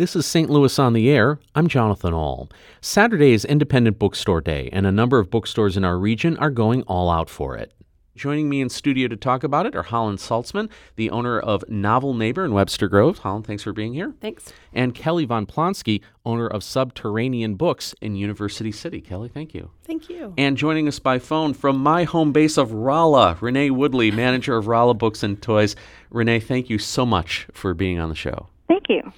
[0.00, 0.48] This is St.
[0.48, 1.38] Louis on the Air.
[1.54, 2.48] I'm Jonathan Ahl.
[2.80, 6.84] Saturday is Independent Bookstore Day, and a number of bookstores in our region are going
[6.84, 7.74] all out for it.
[8.16, 12.14] Joining me in studio to talk about it are Holland Saltzman, the owner of Novel
[12.14, 13.18] Neighbor in Webster Groves.
[13.18, 14.14] Holland, thanks for being here.
[14.22, 14.54] Thanks.
[14.72, 19.02] And Kelly Von Plinsky, owner of Subterranean Books in University City.
[19.02, 19.70] Kelly, thank you.
[19.84, 20.32] Thank you.
[20.38, 24.66] And joining us by phone from my home base of Rolla, Renee Woodley, manager of
[24.66, 25.76] Rolla Books and Toys.
[26.08, 28.46] Renee, thank you so much for being on the show.
[28.66, 29.12] Thank you.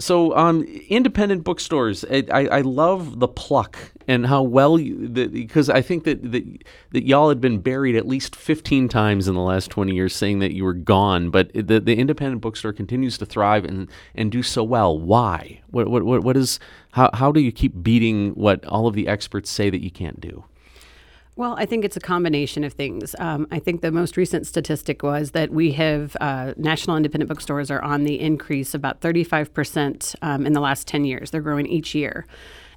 [0.00, 5.68] So, um, independent bookstores, I, I, I, love the pluck and how well you, because
[5.68, 6.44] I think that, that
[6.92, 10.38] that y'all had been buried at least 15 times in the last 20 years saying
[10.38, 14.42] that you were gone, but the, the independent bookstore continues to thrive and, and do
[14.42, 14.96] so well.
[14.96, 15.62] Why?
[15.70, 16.60] What, what, what, is,
[16.92, 20.20] how, how do you keep beating what all of the experts say that you can't
[20.20, 20.44] do?
[21.38, 23.14] Well, I think it's a combination of things.
[23.20, 27.70] Um, I think the most recent statistic was that we have uh, national independent bookstores
[27.70, 31.30] are on the increase about 35% um, in the last 10 years.
[31.30, 32.26] They're growing each year.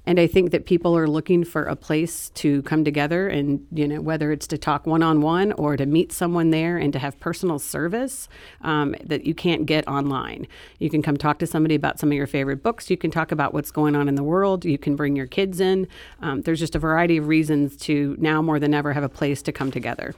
[0.04, 3.86] And I think that people are looking for a place to come together and, you
[3.86, 6.98] know, whether it's to talk one on one or to meet someone there and to
[6.98, 8.28] have personal service
[8.62, 10.48] um, that you can't get online.
[10.80, 12.90] You can come talk to somebody about some of your favorite books.
[12.90, 14.64] You can talk about what's going on in the world.
[14.64, 15.86] You can bring your kids in.
[16.20, 19.40] Um, there's just a variety of reasons to now more than ever have a place
[19.42, 20.16] to come together.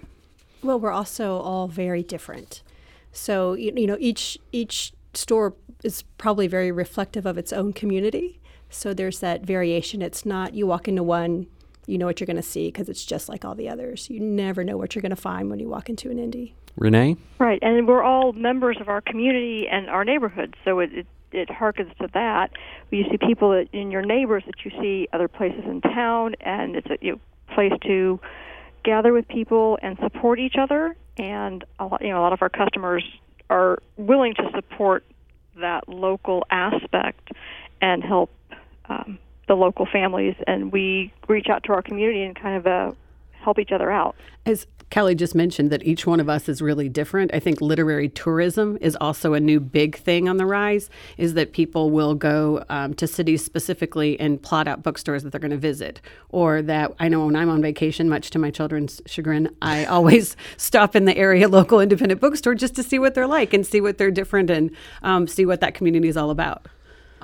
[0.62, 2.62] Well, we're also all very different.
[3.12, 8.40] So, you, you know, each, each store is probably very reflective of its own community.
[8.74, 10.02] So there's that variation.
[10.02, 11.46] It's not you walk into one,
[11.86, 14.10] you know what you're going to see because it's just like all the others.
[14.10, 16.52] You never know what you're going to find when you walk into an indie.
[16.76, 17.16] Renee?
[17.38, 21.48] Right, and we're all members of our community and our neighborhood, so it, it, it
[21.48, 22.50] harkens to that.
[22.90, 26.74] You see people that, in your neighbors that you see other places in town, and
[26.74, 27.20] it's a you know,
[27.54, 28.18] place to
[28.82, 30.96] gather with people and support each other.
[31.16, 33.04] And a lot, you know, a lot of our customers
[33.48, 35.04] are willing to support
[35.60, 37.30] that local aspect
[37.80, 38.30] and help
[38.88, 39.18] um,
[39.48, 42.92] the local families, and we reach out to our community and kind of uh,
[43.32, 44.16] help each other out.
[44.46, 47.34] As Kelly just mentioned, that each one of us is really different.
[47.34, 50.88] I think literary tourism is also a new big thing on the rise.
[51.16, 55.40] Is that people will go um, to cities specifically and plot out bookstores that they're
[55.40, 59.02] going to visit, or that I know when I'm on vacation, much to my children's
[59.06, 63.26] chagrin, I always stop in the area local independent bookstore just to see what they're
[63.26, 64.70] like and see what they're different and
[65.02, 66.66] um, see what that community is all about.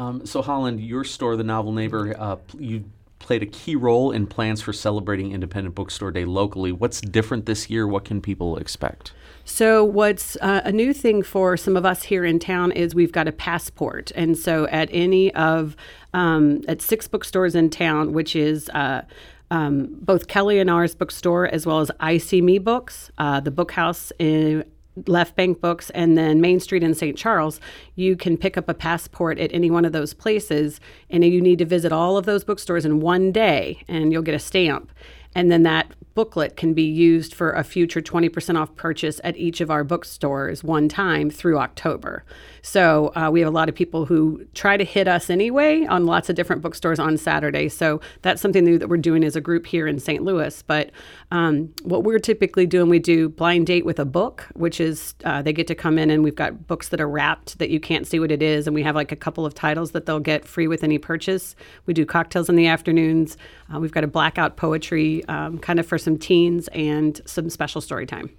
[0.00, 2.84] Um, so, Holland, your store, The Novel Neighbor, uh, you
[3.18, 6.72] played a key role in plans for celebrating Independent Bookstore Day locally.
[6.72, 7.86] What's different this year?
[7.86, 9.12] What can people expect?
[9.44, 13.12] So, what's uh, a new thing for some of us here in town is we've
[13.12, 14.10] got a passport.
[14.14, 15.76] And so, at any of,
[16.14, 19.02] um, at six bookstores in town, which is, uh,
[19.50, 24.64] um, both Kelly and ours bookstore, as well as EyeSeeMe Books, uh, the Bookhouse in
[25.06, 27.16] Left Bank Books and then Main Street in St.
[27.16, 27.60] Charles,
[27.94, 30.80] you can pick up a passport at any one of those places.
[31.08, 34.34] And you need to visit all of those bookstores in one day, and you'll get
[34.34, 34.90] a stamp.
[35.34, 39.60] And then that booklet can be used for a future 20% off purchase at each
[39.60, 42.24] of our bookstores one time through October.
[42.62, 46.04] So uh, we have a lot of people who try to hit us anyway on
[46.04, 47.68] lots of different bookstores on Saturday.
[47.68, 50.22] So that's something new that we're doing as a group here in St.
[50.22, 50.62] Louis.
[50.62, 50.90] But
[51.30, 55.42] um, what we're typically doing, we do blind date with a book, which is uh,
[55.42, 58.06] they get to come in and we've got books that are wrapped that you can't
[58.06, 58.66] see what it is.
[58.66, 61.54] And we have like a couple of titles that they'll get free with any purchase.
[61.86, 63.36] We do cocktails in the afternoons.
[63.72, 67.80] Uh, we've got a blackout poetry um, kind of for some teens and some special
[67.80, 68.30] story time.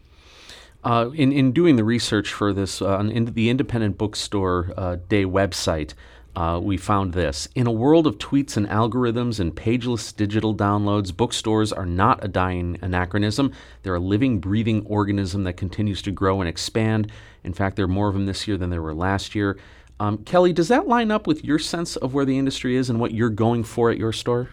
[0.83, 5.25] Uh, in, in doing the research for this uh, on the Independent Bookstore uh, Day
[5.25, 5.93] website,
[6.35, 7.47] uh, we found this.
[7.55, 12.27] In a world of tweets and algorithms and pageless digital downloads, bookstores are not a
[12.27, 13.51] dying anachronism.
[13.83, 17.11] They're a living, breathing organism that continues to grow and expand.
[17.43, 19.57] In fact, there are more of them this year than there were last year.
[19.99, 22.99] Um, Kelly, does that line up with your sense of where the industry is and
[22.99, 24.49] what you're going for at your store?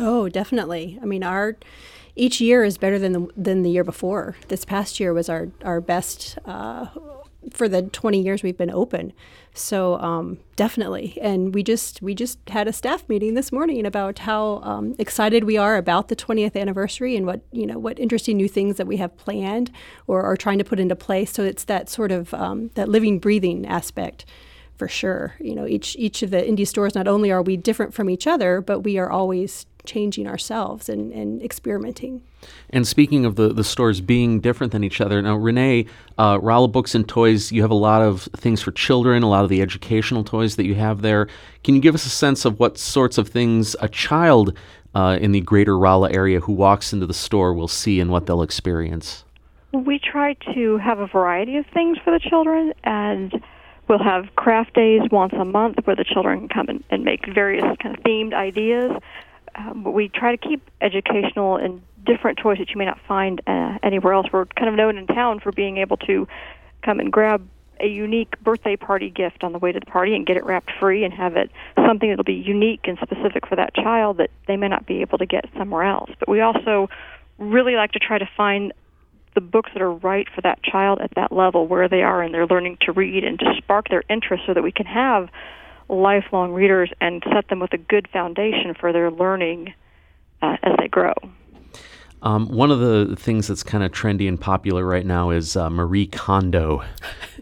[0.00, 0.98] Oh, definitely.
[1.02, 1.58] I mean, our
[2.16, 4.36] each year is better than the than the year before.
[4.48, 6.86] This past year was our our best uh,
[7.50, 9.12] for the 20 years we've been open.
[9.52, 14.20] So um, definitely, and we just we just had a staff meeting this morning about
[14.20, 18.38] how um, excited we are about the 20th anniversary and what you know what interesting
[18.38, 19.70] new things that we have planned
[20.06, 21.30] or are trying to put into place.
[21.30, 24.24] So it's that sort of um, that living, breathing aspect
[24.80, 25.34] for sure.
[25.38, 28.26] You know, each each of the indie stores, not only are we different from each
[28.26, 32.22] other, but we are always changing ourselves and, and experimenting.
[32.70, 35.84] And speaking of the, the stores being different than each other, now Renee,
[36.16, 39.44] uh, Rolla Books and Toys, you have a lot of things for children, a lot
[39.44, 41.28] of the educational toys that you have there.
[41.62, 44.56] Can you give us a sense of what sorts of things a child
[44.94, 48.24] uh, in the greater Rolla area who walks into the store will see and what
[48.24, 49.24] they'll experience?
[49.72, 53.42] We try to have a variety of things for the children, and
[53.90, 57.26] We'll have craft days once a month where the children can come and, and make
[57.26, 58.92] various kind of themed ideas.
[59.56, 63.78] Um, we try to keep educational and different toys that you may not find uh,
[63.82, 64.28] anywhere else.
[64.32, 66.28] We're kind of known in town for being able to
[66.84, 67.44] come and grab
[67.80, 70.70] a unique birthday party gift on the way to the party and get it wrapped
[70.78, 71.50] free and have it
[71.84, 75.18] something that'll be unique and specific for that child that they may not be able
[75.18, 76.10] to get somewhere else.
[76.20, 76.88] But we also
[77.38, 78.72] really like to try to find
[79.34, 82.32] the books that are right for that child at that level where they are in
[82.32, 85.28] their learning to read and to spark their interest so that we can have
[85.88, 89.72] lifelong readers and set them with a good foundation for their learning
[90.42, 91.14] uh, as they grow.
[92.22, 95.70] Um, one of the things that's kind of trendy and popular right now is uh,
[95.70, 96.84] Marie Kondo,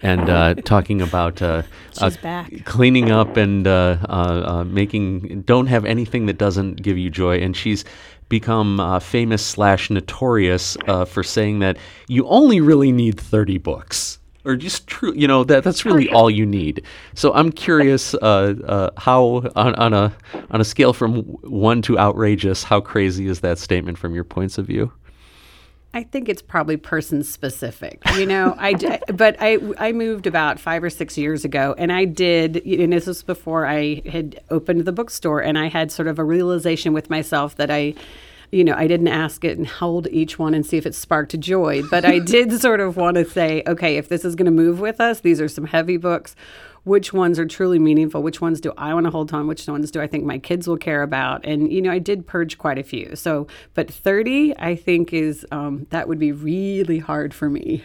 [0.03, 1.63] and uh, talking about uh,
[1.99, 2.65] She's back.
[2.65, 7.39] cleaning up and uh, uh, uh, making don't have anything that doesn't give you joy.
[7.39, 7.85] And she's
[8.29, 11.77] become uh, famous slash notorious uh, for saying that
[12.09, 14.19] you only really need thirty books.
[14.45, 16.83] Or just true, you know that that's really all you need.
[17.15, 20.15] So I'm curious, uh, uh, how on, on a
[20.51, 24.57] on a scale from one to outrageous, how crazy is that statement from your points
[24.57, 24.93] of view?
[25.99, 28.01] I think it's probably person specific.
[28.15, 31.91] You know, I d- but I I moved about five or six years ago, and
[31.93, 36.07] I did, and this was before I had opened the bookstore, and I had sort
[36.07, 37.95] of a realization with myself that I.
[38.51, 41.39] You know, I didn't ask it and hold each one and see if it sparked
[41.39, 44.51] joy, but I did sort of want to say, okay, if this is going to
[44.51, 46.35] move with us, these are some heavy books.
[46.85, 48.23] Which ones are truly meaningful?
[48.23, 49.47] Which ones do I want to hold on?
[49.47, 51.45] Which ones do I think my kids will care about?
[51.45, 53.17] And you know, I did purge quite a few.
[53.17, 57.85] So, but thirty, I think is um, that would be really hard for me.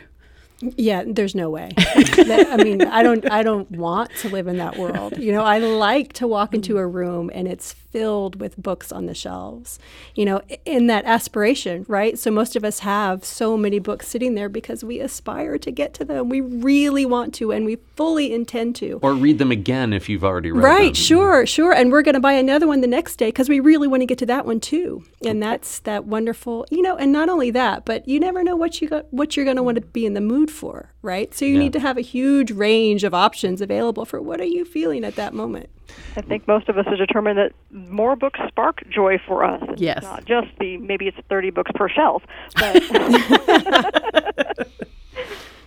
[0.62, 1.72] Yeah, there's no way.
[1.78, 5.18] I mean, I don't I don't want to live in that world.
[5.18, 9.06] You know, I like to walk into a room and it's filled with books on
[9.06, 9.80] the shelves.
[10.16, 12.18] You know, in that aspiration, right?
[12.18, 15.94] So most of us have so many books sitting there because we aspire to get
[15.96, 16.28] to them.
[16.28, 19.00] We really want to and we fully intend to.
[19.04, 20.72] Or read them again if you've already read them.
[20.72, 21.72] Right, sure, sure.
[21.72, 24.08] And we're going to buy another one the next day because we really want to
[24.08, 25.06] get to that one too.
[25.24, 28.82] And that's that wonderful, you know, and not only that, but you never know what
[28.82, 31.32] you got what you're going to want to be in the mood for, right?
[31.36, 31.60] So you Yeah.
[31.60, 35.16] need to have a huge range of options available for what are you feeling at
[35.18, 35.70] that moment.
[36.16, 39.62] I think most of us are determined that more books spark joy for us.
[39.70, 40.02] It's Yes.
[40.02, 42.24] not just the maybe it's 30 books per shelf,
[42.56, 42.82] but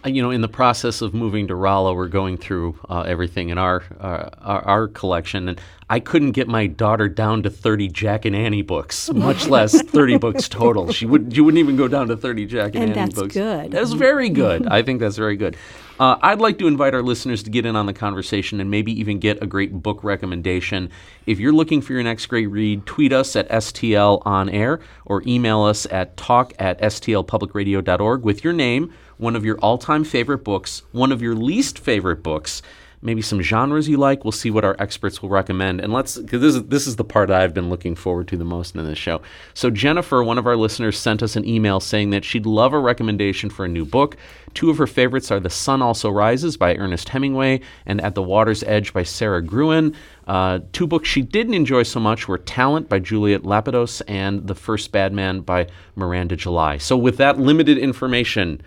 [0.06, 3.58] you know, in the process of moving to Rolla, we're going through uh, everything in
[3.58, 5.60] our, uh, our our collection, and
[5.90, 10.16] I couldn't get my daughter down to thirty Jack and Annie books, much less thirty
[10.18, 10.92] books total.
[10.92, 13.34] She would you wouldn't even go down to thirty Jack and, And Annie that's books.
[13.34, 13.70] good.
[13.72, 14.66] That's very good.
[14.66, 15.56] I think that's very good.
[15.98, 18.93] Uh, I'd like to invite our listeners to get in on the conversation and maybe
[19.00, 20.90] even get a great book recommendation.
[21.25, 25.22] If you're looking for your next great read, tweet us at STL on air or
[25.26, 30.44] email us at talk at stlpublicradio.org with your name, one of your all time favorite
[30.44, 32.60] books, one of your least favorite books,
[33.02, 34.25] maybe some genres you like.
[34.25, 35.81] We'll see what our experts will recommend.
[35.81, 38.44] And let's, because this is, this is the part I've been looking forward to the
[38.44, 39.22] most in this show.
[39.54, 42.78] So, Jennifer, one of our listeners, sent us an email saying that she'd love a
[42.78, 44.16] recommendation for a new book.
[44.54, 48.22] Two of her favorites are The Sun Also Rises by Ernest Hemingway and At the
[48.22, 49.94] Water's Edge by Sara Gruen.
[50.26, 54.54] Uh, two books she didn't enjoy so much were Talent by Juliet Lapidos and The
[54.54, 56.78] First Bad Man by Miranda July.
[56.78, 58.62] So, with that limited information,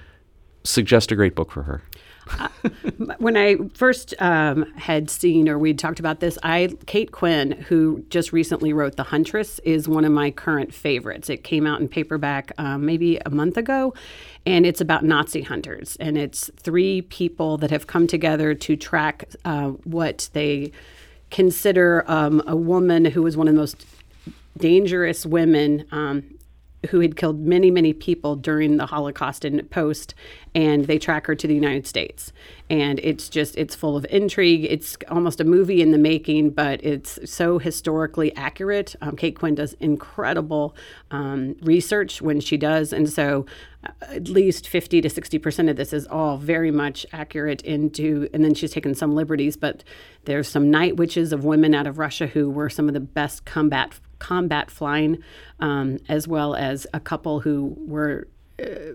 [0.63, 1.81] suggest a great book for her.
[3.17, 8.03] When I first um, had seen or we'd talked about this, I Kate Quinn, who
[8.09, 11.29] just recently wrote The Huntress, is one of my current favorites.
[11.29, 13.93] It came out in paperback um, maybe a month ago,
[14.45, 19.25] and it's about Nazi hunters, and it's three people that have come together to track
[19.45, 20.71] uh, what they
[21.31, 23.85] consider um, a woman who was one of the most
[24.57, 26.38] dangerous women um,
[26.89, 30.15] who had killed many, many people during the Holocaust and post,
[30.55, 32.31] and they track her to the United States.
[32.69, 34.65] And it's just, it's full of intrigue.
[34.69, 38.95] It's almost a movie in the making, but it's so historically accurate.
[39.01, 40.75] Um, Kate Quinn does incredible
[41.11, 42.93] um, research when she does.
[42.93, 43.45] And so
[44.01, 48.53] at least 50 to 60% of this is all very much accurate into, and then
[48.53, 49.83] she's taken some liberties, but
[50.25, 53.45] there's some night witches of women out of Russia who were some of the best
[53.45, 55.17] combat combat flying,
[55.61, 58.27] um, as well as a couple who were
[58.61, 58.91] uh,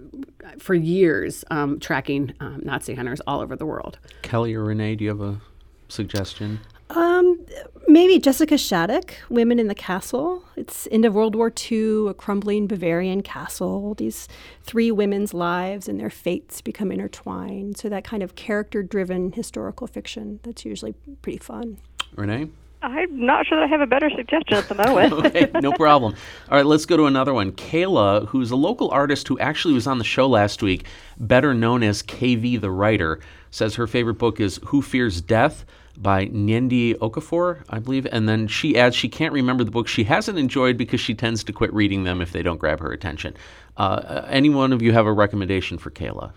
[0.58, 3.98] for years um, tracking um, Nazi hunters all over the world.
[4.20, 5.40] Kelly or Renee, do you have a
[5.88, 6.60] suggestion?
[6.90, 7.44] Um,
[7.88, 10.44] maybe Jessica Shattuck, Women in the Castle.
[10.56, 13.94] It's end of World War II, a crumbling Bavarian castle.
[13.94, 14.28] These
[14.62, 17.78] three women's lives and their fates become intertwined.
[17.78, 20.40] So that kind of character-driven historical fiction.
[20.42, 21.78] That's usually pretty fun.
[22.14, 22.48] Renee?
[22.82, 25.12] I'm not sure that I have a better suggestion at the moment.
[25.26, 26.14] okay, no problem.
[26.50, 27.52] All right, let's go to another one.
[27.52, 30.84] Kayla, who's a local artist who actually was on the show last week,
[31.18, 35.64] better known as KV the Writer, says her favorite book is Who Fears Death
[35.96, 38.06] by Nnedi Okorafor, I believe.
[38.10, 41.44] And then she adds she can't remember the books she hasn't enjoyed because she tends
[41.44, 43.36] to quit reading them if they don't grab her attention.
[43.76, 46.32] Uh, any one of you have a recommendation for Kayla?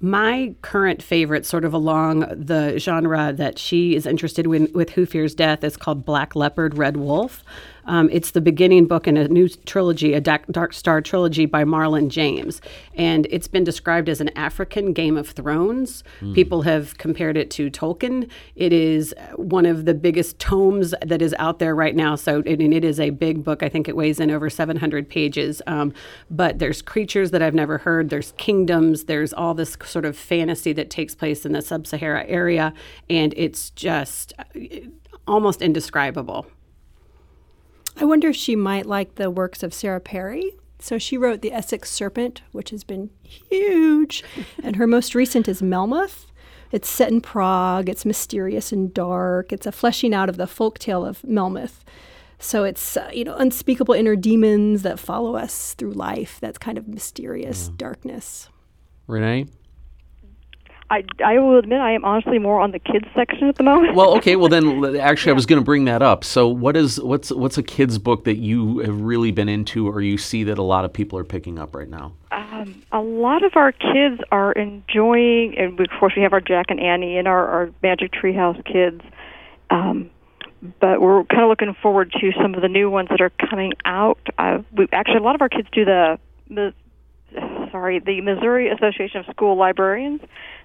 [0.00, 5.06] My current favorite, sort of along the genre that she is interested in with Who
[5.06, 7.44] Fears Death, is called Black Leopard, Red Wolf.
[7.86, 12.08] Um, it's the beginning book in a new trilogy, a Dark Star trilogy by Marlon
[12.08, 12.60] James.
[12.94, 16.04] And it's been described as an African Game of Thrones.
[16.20, 16.34] Mm.
[16.34, 18.30] People have compared it to Tolkien.
[18.56, 22.14] It is one of the biggest tomes that is out there right now.
[22.16, 23.62] So, it, and it is a big book.
[23.62, 25.60] I think it weighs in over 700 pages.
[25.66, 25.92] Um,
[26.30, 30.72] but there's creatures that I've never heard, there's kingdoms, there's all this sort of fantasy
[30.72, 32.72] that takes place in the sub Sahara area.
[33.10, 34.44] And it's just uh,
[35.26, 36.46] almost indescribable.
[37.96, 40.52] I wonder if she might like the works of Sarah Perry.
[40.78, 44.22] So she wrote The Essex Serpent, which has been huge.
[44.62, 46.26] and her most recent is Melmoth.
[46.72, 47.88] It's set in Prague.
[47.88, 49.52] It's mysterious and dark.
[49.52, 51.84] It's a fleshing out of the folk tale of Melmoth.
[52.38, 56.38] So it's uh, you know unspeakable inner demons that follow us through life.
[56.40, 57.74] That's kind of mysterious yeah.
[57.78, 58.48] darkness.
[59.06, 59.46] Renee.
[60.90, 63.94] I, I will admit I am honestly more on the kids section at the moment.
[63.94, 64.36] well, okay.
[64.36, 65.30] Well, then actually.
[65.30, 66.24] I was going to bring that up.
[66.24, 70.00] So, what is what's what's a kids book that you have really been into, or
[70.00, 72.12] you see that a lot of people are picking up right now?
[72.30, 76.66] Um, a lot of our kids are enjoying, and of course, we have our Jack
[76.68, 79.00] and Annie and our, our Magic Treehouse kids.
[79.70, 80.10] Um,
[80.80, 83.72] but we're kind of looking forward to some of the new ones that are coming
[83.84, 84.18] out.
[84.38, 86.74] Uh, we actually a lot of our kids do the, the
[87.70, 90.20] sorry the Missouri Association of School Librarians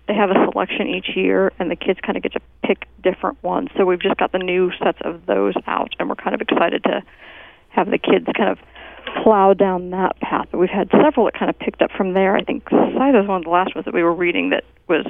[0.10, 3.42] they have a selection each year, and the kids kind of get to pick different
[3.44, 3.70] ones.
[3.78, 6.84] So we've just got the new sets of those out, and we're kind of excited
[6.86, 7.04] to
[7.70, 8.58] have the kids kind of
[9.24, 10.48] plow down that path.
[10.51, 12.36] But we've had several that kind of picked up from there.
[12.36, 12.92] I think was
[13.28, 15.06] one of the last ones that we were reading that was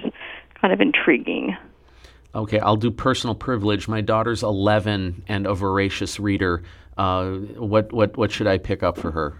[0.59, 1.55] kind of intriguing.
[2.35, 3.87] Okay, I'll do personal privilege.
[3.87, 6.63] My daughter's 11 and a voracious reader.
[6.97, 9.39] Uh, what what what should I pick up for her?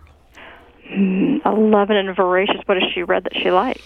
[0.89, 2.61] Mm, 11 and voracious.
[2.65, 3.85] What has she read that she likes?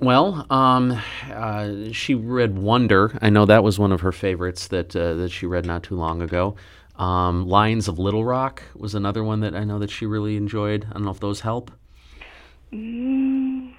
[0.00, 0.98] Well, um,
[1.30, 3.18] uh, she read Wonder.
[3.20, 5.94] I know that was one of her favorites that uh, that she read not too
[5.94, 6.56] long ago.
[6.96, 10.86] Um, Lions of Little Rock was another one that I know that she really enjoyed.
[10.88, 11.70] I don't know if those help.
[12.72, 13.74] Mm.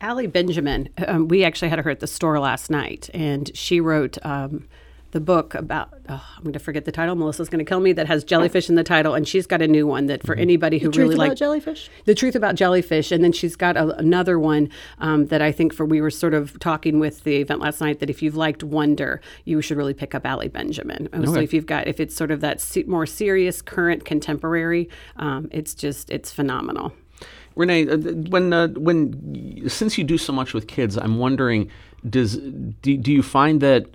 [0.00, 4.18] Ali Benjamin, um, we actually had her at the store last night, and she wrote
[4.24, 4.68] um,
[5.16, 7.14] the book about oh, I'm going to forget the title.
[7.14, 7.94] Melissa's going to kill me.
[7.94, 10.42] That has jellyfish in the title, and she's got a new one that for mm-hmm.
[10.42, 11.88] anybody who the really likes jellyfish.
[12.04, 14.68] The truth about jellyfish, and then she's got a, another one
[14.98, 18.00] um, that I think for we were sort of talking with the event last night
[18.00, 21.08] that if you've liked Wonder, you should really pick up Ali Benjamin.
[21.14, 21.24] Okay.
[21.24, 25.48] So if you've got if it's sort of that se- more serious, current, contemporary, um,
[25.50, 26.92] it's just it's phenomenal.
[27.54, 27.96] Renee, uh,
[28.28, 31.70] when uh, when since you do so much with kids, I'm wondering,
[32.08, 33.86] does do, do you find that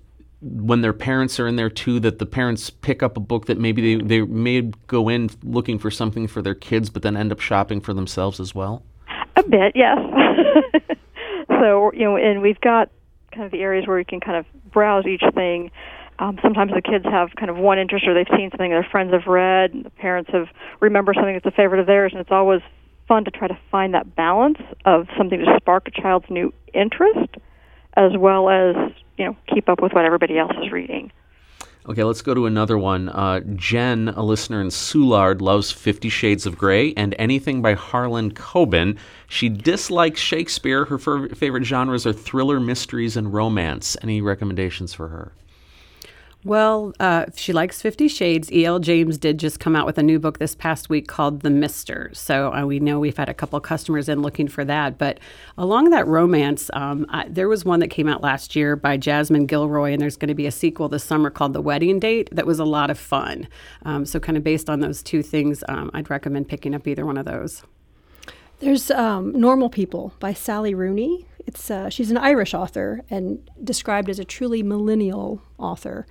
[0.41, 3.59] when their parents are in there too that the parents pick up a book that
[3.59, 7.31] maybe they, they may go in looking for something for their kids but then end
[7.31, 8.83] up shopping for themselves as well?
[9.35, 9.97] A bit yes.
[11.49, 12.89] So you know and we've got
[13.31, 15.71] kind of the areas where you can kind of browse each thing.
[16.19, 19.13] Um, sometimes the kids have kind of one interest or they've seen something their friends
[19.13, 20.47] have read and the parents have
[20.79, 22.61] remember something that's a favorite of theirs and it's always
[23.07, 27.35] fun to try to find that balance of something to spark a child's new interest
[27.95, 28.75] as well as
[29.17, 31.11] you know keep up with what everybody else is reading.
[31.89, 33.09] Okay, let's go to another one.
[33.09, 38.33] Uh, Jen, a listener in Soulard, loves Fifty Shades of Grey and anything by Harlan
[38.33, 38.97] Coben.
[39.27, 40.85] She dislikes Shakespeare.
[40.85, 43.97] Her f- favorite genres are thriller, mysteries, and romance.
[44.03, 45.31] Any recommendations for her?
[46.43, 48.51] Well, uh, she likes Fifty Shades.
[48.51, 48.79] E.L.
[48.79, 52.09] James did just come out with a new book this past week called The Mister.
[52.13, 54.97] So uh, we know we've had a couple customers in looking for that.
[54.97, 55.19] But
[55.55, 59.45] along that romance, um, I, there was one that came out last year by Jasmine
[59.45, 62.47] Guillory, and there's going to be a sequel this summer called The Wedding Date that
[62.47, 63.47] was a lot of fun.
[63.85, 67.05] Um, so, kind of based on those two things, um, I'd recommend picking up either
[67.05, 67.63] one of those.
[68.61, 71.25] There's um, Normal People by Sally Rooney.
[71.47, 76.05] It's uh, she's an Irish author and described as a truly millennial author.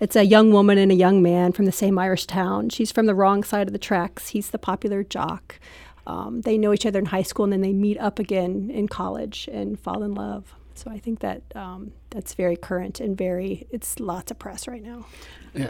[0.00, 2.68] It's a young woman and a young man from the same Irish town.
[2.68, 4.28] She's from the wrong side of the tracks.
[4.28, 5.58] He's the popular jock.
[6.06, 8.86] Um, they know each other in high school and then they meet up again in
[8.86, 10.54] college and fall in love.
[10.74, 14.82] So I think that um, that's very current and very it's lots of press right
[14.82, 15.06] now.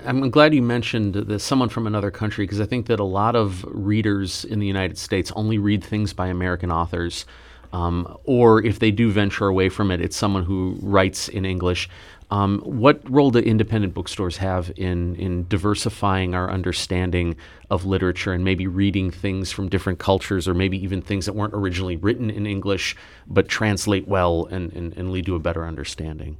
[0.07, 3.37] I'm glad you mentioned the someone from another country because I think that a lot
[3.37, 7.27] of readers in the United States only read things by American authors.
[7.73, 11.89] Um, or if they do venture away from it, it's someone who writes in English.
[12.31, 17.37] Um, what role do independent bookstores have in in diversifying our understanding
[17.71, 21.55] of literature and maybe reading things from different cultures or maybe even things that weren't
[21.55, 26.37] originally written in English but translate well and, and, and lead to a better understanding?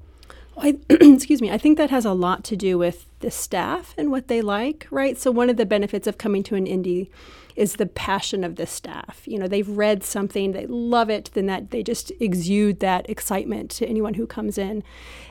[0.57, 1.51] I, excuse me.
[1.51, 4.87] I think that has a lot to do with the staff and what they like,
[4.91, 5.19] right?
[5.19, 7.09] So one of the benefits of coming to an indie
[7.57, 9.23] is the passion of the staff.
[9.27, 13.71] You know, they've read something, they love it, then that they just exude that excitement
[13.73, 14.83] to anyone who comes in.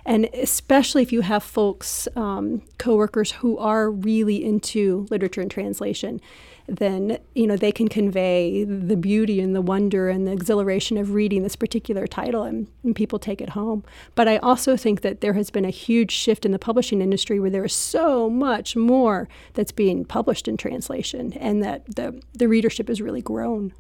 [0.06, 6.22] And especially if you have folks, um, coworkers who are really into literature and translation
[6.68, 11.14] then you know they can convey the beauty and the wonder and the exhilaration of
[11.14, 13.84] reading this particular title and, and, people take it home.
[14.16, 17.40] But i also think that there has been a huge shift in the publishing industry
[17.40, 22.48] where there is so much more that's being published in translation and that the, the
[22.48, 23.74] readership has really grown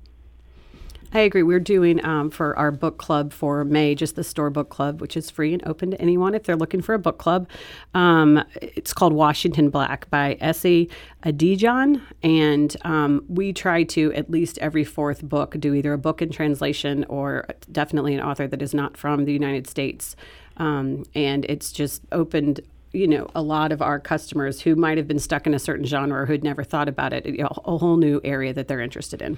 [1.15, 1.43] I agree.
[1.43, 5.15] We're doing um, for our book club for May, just the store book club, which
[5.15, 7.47] is free and open to anyone if they're looking for a book club.
[7.93, 10.89] Um, it's called Washington Black by Esi
[11.23, 12.01] Edugyan.
[12.23, 16.31] And um, we try to, at least every fourth book, do either a book in
[16.31, 20.15] translation or definitely an author that is not from the United States.
[20.57, 22.61] Um, and it's just opened
[22.95, 25.83] you know a lot of our customers who might have been stuck in a certain
[25.83, 29.35] genre or who'd never thought about it a whole new area that they're interested in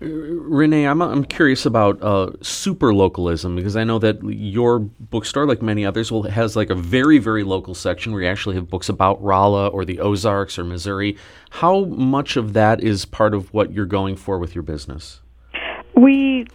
[0.00, 5.62] Renee, I'm, I'm curious about uh, super localism because I know that your bookstore, like
[5.62, 8.88] many others, will has like a very very local section where you actually have books
[8.88, 11.16] about Rolla or the Ozarks or Missouri.
[11.50, 15.20] How much of that is part of what you're going for with your business?
[15.94, 16.46] We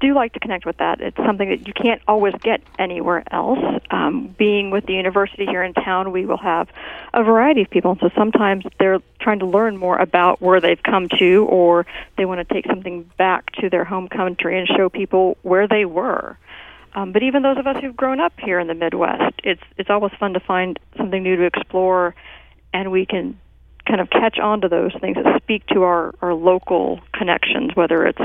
[0.00, 1.00] do like to connect with that.
[1.00, 3.82] It's something that you can't always get anywhere else.
[3.90, 6.68] Um, being with the university here in town, we will have
[7.12, 7.96] a variety of people.
[8.00, 11.86] So sometimes they're trying to learn more about where they've come to, or
[12.16, 15.84] they want to take something back to their home country and show people where they
[15.84, 16.36] were.
[16.94, 19.90] Um, but even those of us who've grown up here in the Midwest, it's it's
[19.90, 22.14] always fun to find something new to explore,
[22.72, 23.38] and we can
[23.86, 28.04] kind of catch on to those things that speak to our, our local connections, whether
[28.06, 28.20] it's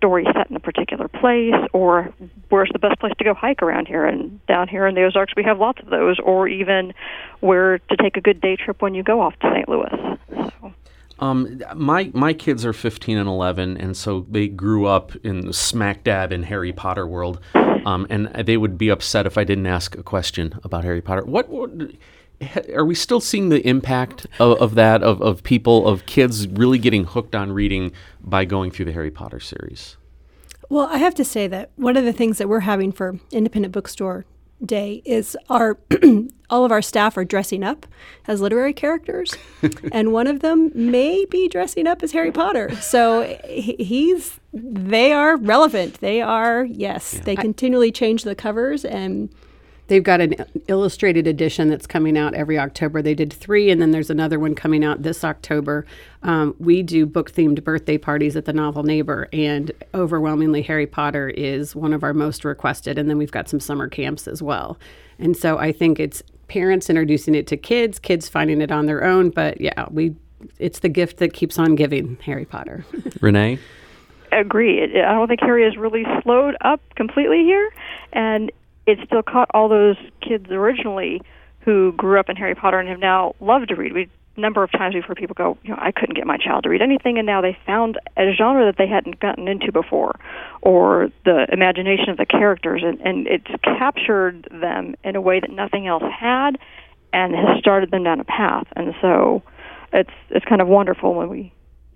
[0.00, 2.08] story set in a particular place or
[2.48, 5.34] where's the best place to go hike around here and down here in the Ozarks
[5.36, 6.94] we have lots of those or even
[7.40, 9.68] where to take a good day trip when you go off to St.
[9.68, 10.18] Louis.
[10.30, 10.72] So.
[11.18, 16.02] Um, my my kids are 15 and 11, and so they grew up in smack
[16.02, 19.94] dab in Harry Potter world, um, and they would be upset if I didn't ask
[19.98, 21.22] a question about Harry Potter.
[21.26, 21.50] What,
[22.74, 26.78] are we still seeing the impact of, of, that of, of people of kids really
[26.78, 29.96] getting hooked on reading by going through the harry potter series
[30.70, 33.72] well i have to say that one of the things that we're having for independent
[33.72, 34.24] bookstore
[34.64, 35.78] day is our
[36.50, 37.86] all of our staff are dressing up
[38.26, 39.34] as literary characters
[39.92, 45.36] and one of them may be dressing up as harry potter so he's they are
[45.36, 47.22] relevant they are yes yeah.
[47.22, 49.30] they continually change the covers and
[49.90, 50.36] They've got an
[50.68, 53.02] illustrated edition that's coming out every October.
[53.02, 55.84] They did three, and then there's another one coming out this October.
[56.22, 61.30] Um, we do book themed birthday parties at the Novel Neighbor, and overwhelmingly, Harry Potter
[61.30, 62.98] is one of our most requested.
[62.98, 64.78] And then we've got some summer camps as well.
[65.18, 69.02] And so I think it's parents introducing it to kids, kids finding it on their
[69.02, 69.30] own.
[69.30, 70.14] But yeah, we
[70.60, 72.84] it's the gift that keeps on giving, Harry Potter.
[73.20, 73.58] Renee?
[74.30, 74.84] Agree.
[74.84, 77.72] I don't think Harry has really slowed up completely here.
[78.12, 78.52] And
[78.90, 81.22] it still caught all those kids originally
[81.60, 83.92] who grew up in Harry Potter and have now loved to read.
[83.92, 86.64] We number of times we've heard people go, you know, I couldn't get my child
[86.64, 90.18] to read anything, and now they found a genre that they hadn't gotten into before,
[90.62, 95.50] or the imagination of the characters, and, and it's captured them in a way that
[95.50, 96.58] nothing else had,
[97.12, 98.66] and has started them down a path.
[98.76, 99.42] And so,
[99.92, 101.52] it's it's kind of wonderful when we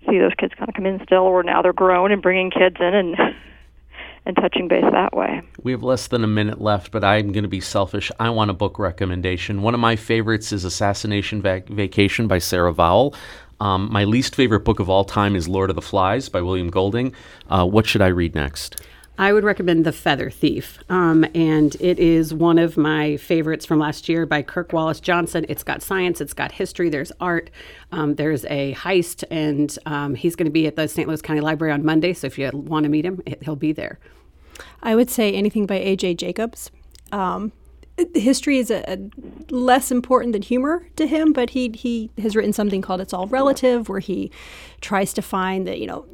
[0.07, 2.77] see those kids kind of come in still, or now they're grown and bringing kids
[2.79, 3.15] in and
[4.25, 5.41] and touching base that way.
[5.61, 8.11] We have less than a minute left, but I'm going to be selfish.
[8.19, 9.61] I want a book recommendation.
[9.61, 13.15] One of my favorites is Assassination Vac- Vacation by Sarah Vowell.
[13.59, 16.69] Um, my least favorite book of all time is Lord of the Flies by William
[16.69, 17.13] Golding.
[17.49, 18.81] Uh, what should I read next?
[19.17, 20.79] I would recommend The Feather Thief.
[20.89, 25.45] Um, and it is one of my favorites from last year by Kirk Wallace Johnson.
[25.47, 27.49] It's got science, it's got history, there's art,
[27.91, 31.07] um, there's a heist, and um, he's going to be at the St.
[31.07, 32.13] Louis County Library on Monday.
[32.13, 33.99] So if you want to meet him, he'll be there.
[34.83, 36.15] I would say anything by A.J.
[36.15, 36.71] Jacobs.
[38.13, 38.97] History is a, a,
[39.49, 43.27] less important than humor to him, but he he has written something called "It's All
[43.27, 44.31] Relative," where he
[44.81, 46.05] tries to find that you know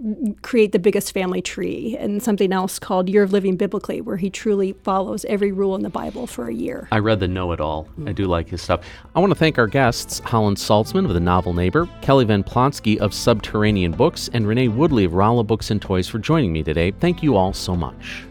[0.43, 4.29] create the biggest family tree, and something else called "Year of Living Biblically," where he
[4.29, 6.87] truly follows every rule in the Bible for a year.
[6.91, 7.87] I read the Know It All.
[8.05, 8.81] I do like his stuff.
[9.15, 12.99] I want to thank our guests: Holland Saltzman of the Novel Neighbor, Kelly Van Plinsky
[12.99, 16.91] of Subterranean Books, and Renee Woodley of Rolla Books and Toys for joining me today.
[16.91, 18.25] Thank you all so much.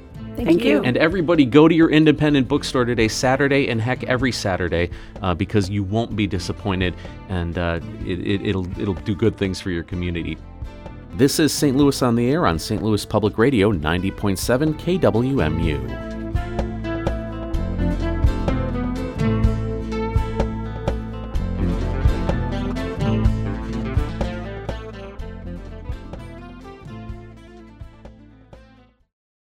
[0.44, 0.82] Thank you.
[0.82, 4.90] And everybody, go to your independent bookstore today, Saturday, and heck, every Saturday,
[5.22, 6.94] uh, because you won't be disappointed,
[7.28, 10.36] and uh, it, it, it'll it'll do good things for your community.
[11.14, 11.76] This is St.
[11.76, 12.82] Louis on the Air on St.
[12.82, 16.19] Louis Public Radio 90.7 KWMU.